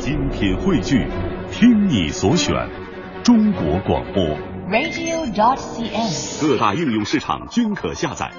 [0.00, 1.06] 精品汇聚，
[1.52, 2.54] 听你所选，
[3.22, 4.24] 中国广播。
[4.70, 6.40] radio.dot.cn，。
[6.40, 8.32] 各大应用市场均可下载。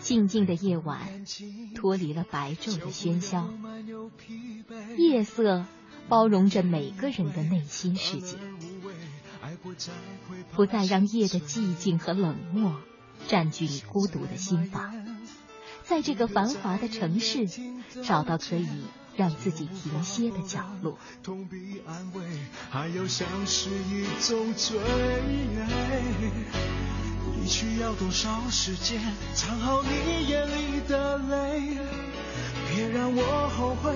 [0.00, 0.98] 静静的夜晚，
[1.74, 3.50] 脱离了白昼的喧嚣，
[4.96, 5.66] 夜色
[6.08, 8.36] 包容着每个人的内心世界，
[10.52, 12.76] 不再让夜的寂静和冷漠
[13.26, 14.94] 占据你孤独的心房。
[15.84, 17.48] 在这个繁华的城市，
[18.02, 18.68] 找到可以
[19.16, 20.98] 让自己停歇的角落。
[22.70, 24.78] 还要像是一种罪。
[27.40, 28.98] 你需要多少时间
[29.34, 31.76] 藏好你眼里的泪？
[32.74, 33.94] 别让我后悔，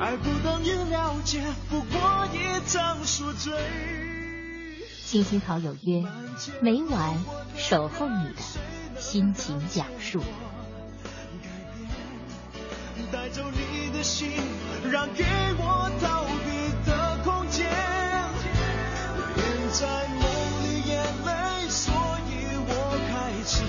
[0.00, 3.52] 爱不等于了解，不过一场宿醉。
[5.04, 6.04] 青青草有约，
[6.60, 7.24] 每晚
[7.56, 8.42] 守候你的
[8.98, 10.22] 心情讲述。
[13.12, 14.32] 带走你的心，
[14.90, 15.24] 让给
[15.58, 17.70] 我逃避的空间。
[19.36, 20.24] 连在梦
[20.64, 20.92] 里眼
[21.24, 21.94] 泪，所
[22.28, 22.32] 以
[22.66, 22.70] 我
[23.08, 23.12] 开
[23.46, 23.62] 始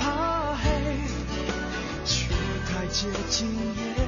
[0.00, 0.66] 怕黑，
[2.04, 2.34] 却
[2.66, 4.07] 太接近夜，太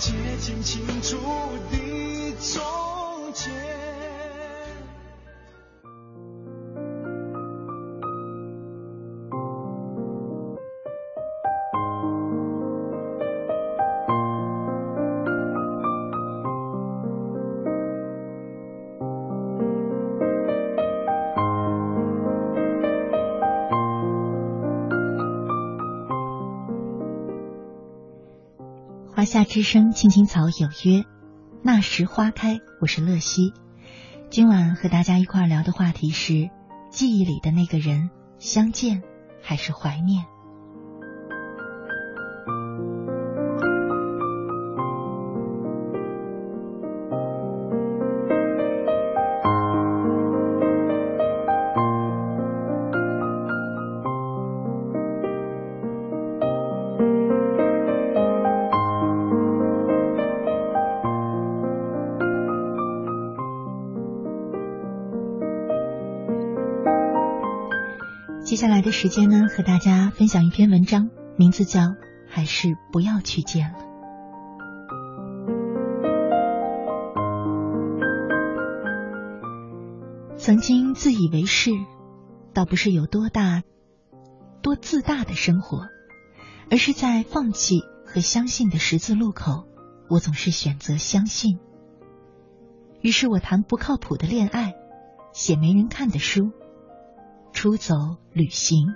[0.00, 1.18] 接近清楚
[1.70, 3.79] 的终结。
[29.30, 31.04] 夏之声，青青草有约，
[31.62, 32.58] 那时花开。
[32.80, 33.52] 我是乐西，
[34.28, 36.50] 今晚和大家一块聊的话题是：
[36.90, 39.04] 记忆里的那个人，相见
[39.40, 40.24] 还是怀念？
[68.80, 71.80] 来的时间呢，和大家分享一篇文章，名字叫
[72.26, 73.78] 《还是不要去见了》。
[80.38, 81.72] 曾经自以为是，
[82.54, 83.64] 倒不是有多大、
[84.62, 85.88] 多自大的生活，
[86.70, 89.66] 而是在放弃和相信的十字路口，
[90.08, 91.58] 我总是选择相信。
[93.02, 94.72] 于是我谈不靠谱的恋爱，
[95.34, 96.52] 写没人看的书。
[97.52, 98.94] 出走旅行，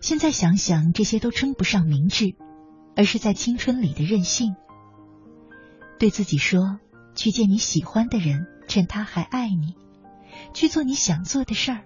[0.00, 2.34] 现在想想，这些都称不上明智，
[2.96, 4.56] 而是在青春里的任性。
[5.98, 6.78] 对自己说，
[7.14, 9.74] 去见你喜欢的人，趁他还爱你；
[10.54, 11.84] 去做你想做的事儿，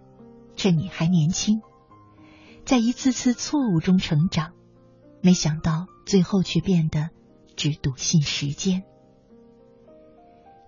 [0.56, 1.62] 趁你还年轻。
[2.64, 4.52] 在一次次错误中成长，
[5.22, 7.10] 没想到最后却变得
[7.56, 8.84] 只笃信时间。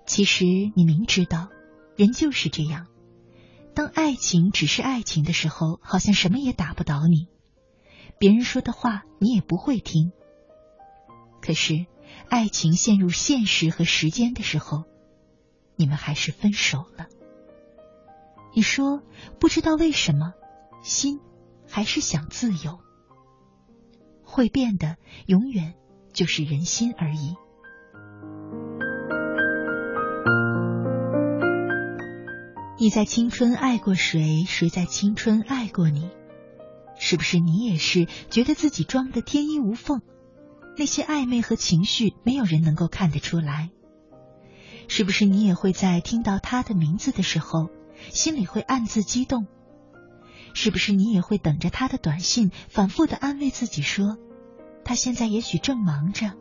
[0.06, 0.44] 其实
[0.74, 1.48] 你明知道，
[1.96, 2.86] 人就是这样。
[3.74, 7.28] 当爱情只是爱情的时候，好像什么也打不倒你，
[8.18, 10.12] 别人说的话你也不会听。
[11.40, 11.86] 可是，
[12.28, 14.84] 爱情陷入现实和时间的时候，
[15.76, 17.06] 你们还是分手了。
[18.54, 19.02] 你说
[19.40, 20.34] 不知道为什么，
[20.82, 21.20] 心
[21.66, 22.78] 还是想自由。
[24.22, 25.74] 会变的，永远
[26.12, 27.36] 就是人心而已。
[32.82, 34.44] 你在青春爱过谁？
[34.44, 36.10] 谁在青春爱过你？
[36.98, 40.02] 是不是你也是觉得自己装的天衣无缝？
[40.76, 43.70] 那些暧昧和情绪，没有人能够看得出来。
[44.88, 47.68] 是不是你也会在听到他的名字的时候，
[48.10, 49.46] 心里会暗自激动？
[50.52, 54.16] 是不是你也会等着他的短信，反复的安慰自己说，
[54.84, 56.32] 他现在也许正忙着，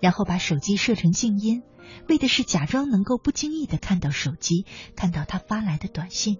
[0.00, 1.62] 然后把手机设成静音？
[2.08, 4.64] 为的是假装能够不经意的看到手机，
[4.94, 6.38] 看到他发来的短信。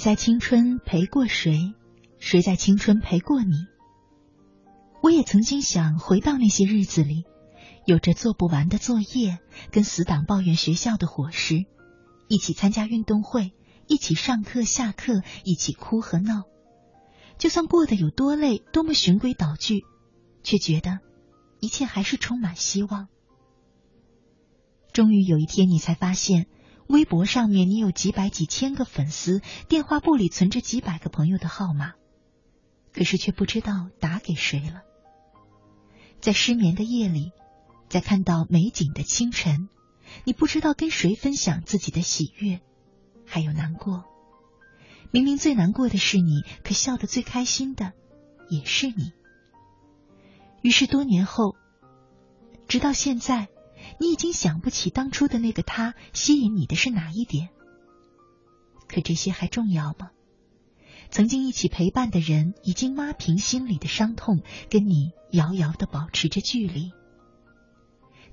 [0.00, 1.74] 在青春陪过谁？
[2.18, 3.66] 谁在青春陪过你？
[5.02, 7.24] 我也曾经想回到那些日子里，
[7.84, 9.38] 有着做不完的作业，
[9.70, 11.66] 跟死党抱怨学校的伙食，
[12.28, 13.52] 一起参加运动会，
[13.86, 16.44] 一起上课下课，一起哭和闹。
[17.36, 19.84] 就算过得有多累，多么循规蹈矩，
[20.42, 21.00] 却觉得
[21.60, 23.08] 一切还是充满希望。
[24.92, 26.46] 终于有一天，你才发现，
[26.90, 31.92] 微博上面你有几百几千个粉丝，电话簿里存着几百个朋友的号码，
[32.92, 34.82] 可是却不知道打给谁了。
[36.20, 37.30] 在失眠的夜里，
[37.88, 39.68] 在看到美景的清晨，
[40.24, 42.60] 你不知道跟谁分享自己的喜悦，
[43.24, 44.02] 还有难过。
[45.12, 47.92] 明明最难过的是你，可笑得最开心的
[48.48, 49.12] 也是你。
[50.60, 51.54] 于是多年后，
[52.66, 53.48] 直到现在，
[54.00, 57.50] 你已经想不起当初的那个他吸引你的是哪一点。
[58.88, 60.10] 可这些还重要吗？
[61.10, 66.92] 曾经一起陪伴的人，已经抹平心里的伤痛，跟你遥遥的保持着距离。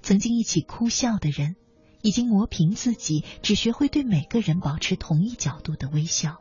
[0.01, 1.57] 曾经一起哭笑的人，
[2.01, 6.37] 已经磨平自己，只学会对每个人保持同一角度的微笑。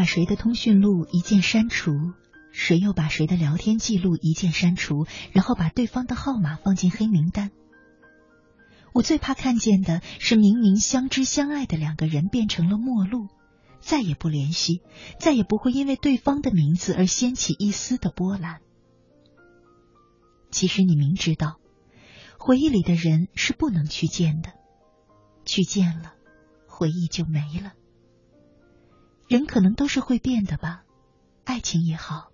[0.00, 1.92] 把谁的通讯录一键删除，
[2.52, 7.50] 谁又把谁的聊天记录一键删除，然后把对方的号码放进黑名单。
[8.94, 13.28] 我最怕看见的是，明明相知相爱的两个人变成了陌路，
[13.82, 14.80] 再也不联系，
[15.18, 18.62] 再也不会因为对方的名字而掀起一丝的波澜。
[20.50, 21.60] 其实你明知道，
[22.38, 24.52] 回忆里的人是不能去见的，
[25.44, 26.14] 去见了，
[26.66, 27.74] 回忆就没了。
[29.30, 30.82] 人可能都是会变的吧，
[31.44, 32.32] 爱情也好，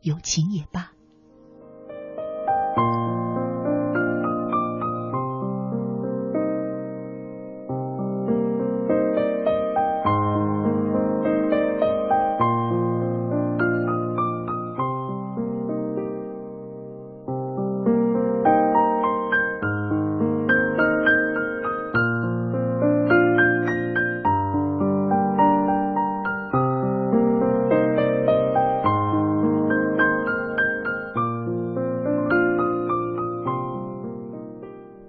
[0.00, 0.91] 友情也罢。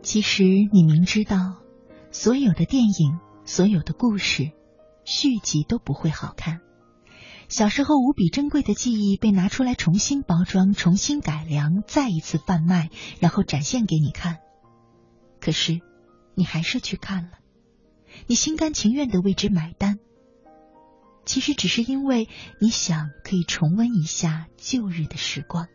[0.04, 1.62] 其实你明知道，
[2.12, 4.52] 所有的电影、所有的故事，
[5.06, 6.60] 续集都不会好看。
[7.48, 12.90] 小时候无比珍贵的记忆被拿出来重新包装、重新改良、再一次贩卖，
[13.22, 14.40] 然后展现给你看。
[15.40, 15.80] 可是，
[16.36, 17.40] 你还是去看了，
[18.28, 20.00] 你心甘情愿的为之买单。
[21.26, 22.28] 其实只是因为
[22.60, 25.68] 你想可以重温一下旧日的时光。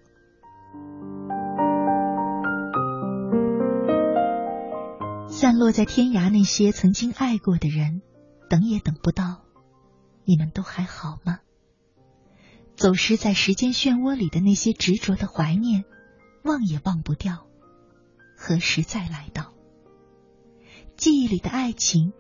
[5.41, 8.03] 散落在天涯那些曾经爱过的人，
[8.51, 9.45] 等也等不到，
[10.25, 11.39] 你们都还好吗？
[12.75, 15.85] 走失在时间漩涡里的那些执着的怀念，
[16.43, 17.47] 忘也忘不掉，
[18.37, 19.55] 何时再来到？
[20.97, 22.13] 记忆里的爱情，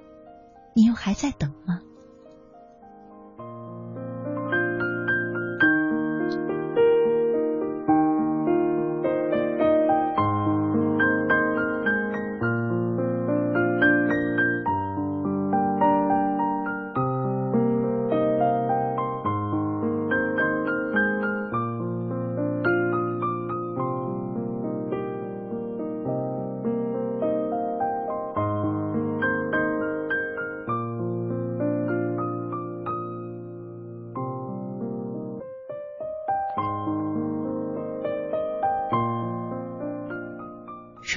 [0.76, 1.80] 你又还在等吗？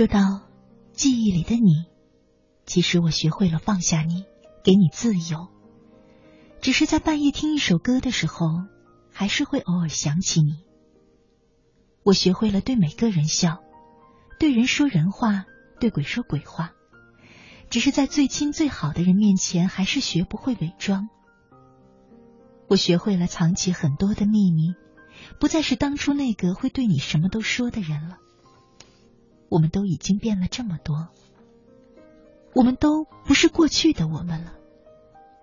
[0.01, 0.41] 说到
[0.93, 1.85] 记忆里的你，
[2.65, 4.25] 其实我学会了放下你，
[4.63, 5.47] 给你自由。
[6.59, 8.47] 只是在半夜听一首歌的时候，
[9.13, 10.63] 还是会偶尔想起你。
[12.01, 13.61] 我学会了对每个人笑，
[14.39, 15.45] 对人说人话，
[15.79, 16.71] 对鬼说鬼话。
[17.69, 21.09] 只是在最亲最好的人面前，还是学不会伪装。
[22.67, 24.73] 我学会了藏起很多的秘密，
[25.39, 28.17] 不再是当初那个会对你什么都说的人了。
[29.51, 31.09] 我们都已经变了这么多，
[32.55, 34.53] 我们都不是过去的我们了，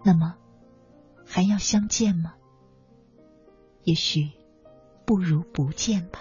[0.02, 0.34] 那么
[1.26, 2.34] 还要相见吗？
[3.84, 4.30] 也许
[5.04, 6.20] 不如不见吧。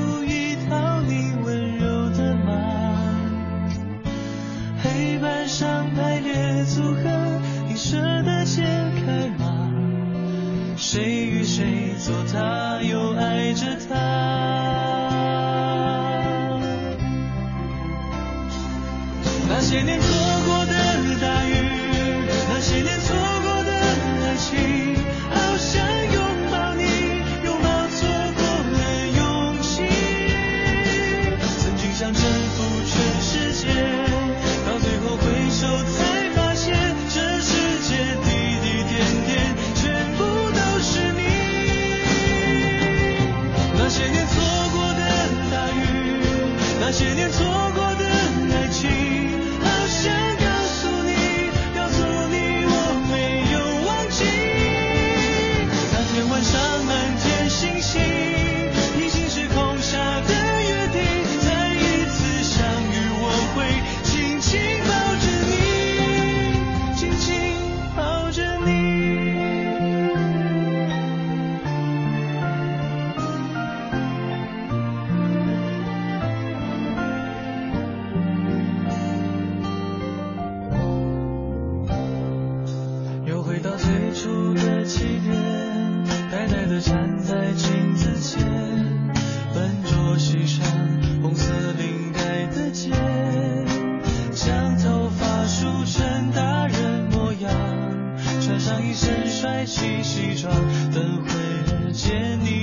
[99.65, 100.53] 起西装
[100.91, 102.60] 等会儿见你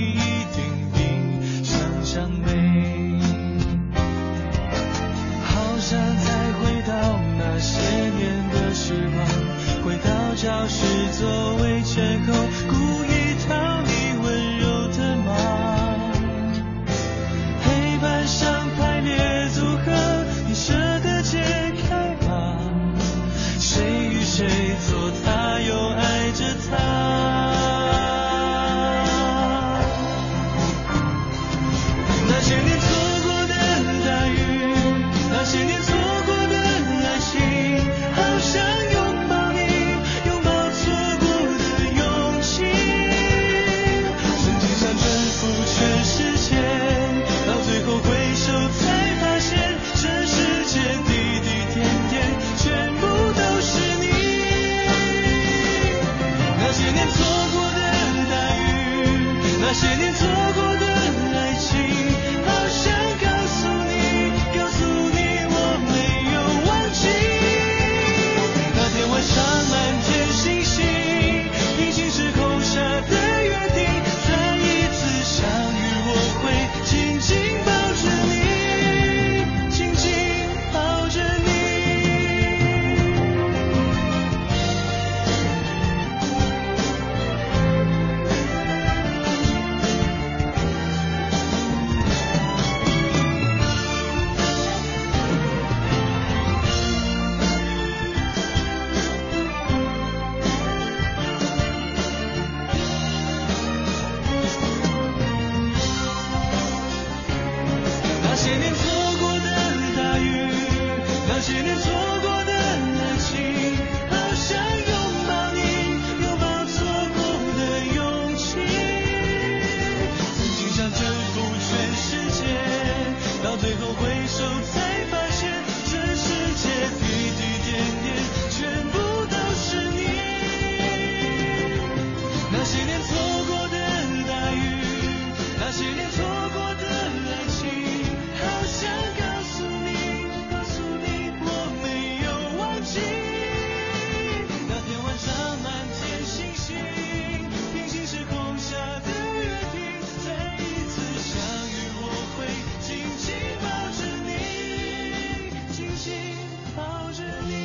[157.19, 157.58] Imagine